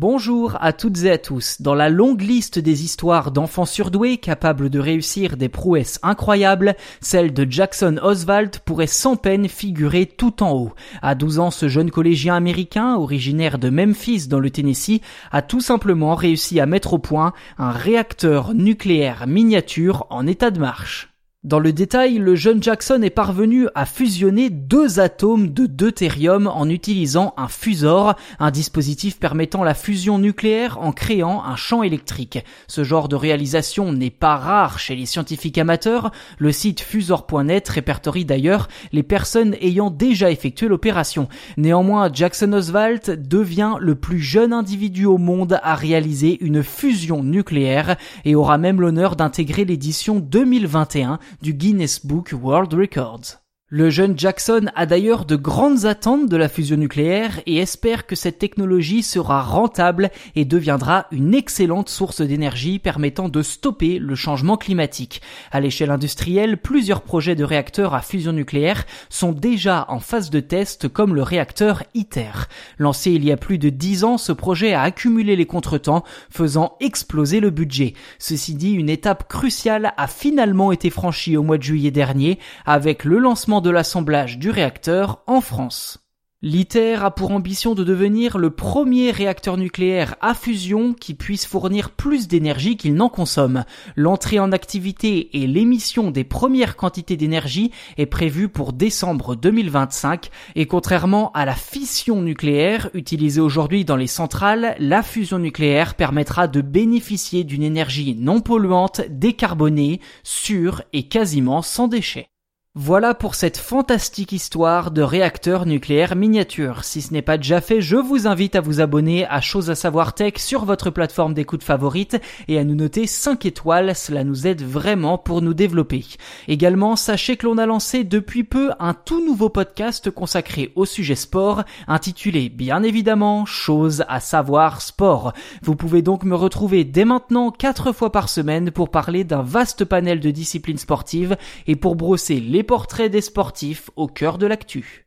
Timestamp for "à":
0.62-0.72, 1.10-1.18, 11.02-11.14, 16.60-16.64, 23.74-23.86, 45.62-45.74, 65.52-65.60, 67.94-68.00, 90.22-90.32, 101.32-101.44, 118.54-118.60, 119.26-119.40, 119.70-119.74, 122.60-122.64, 134.06-134.20